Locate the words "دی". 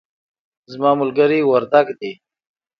1.99-2.11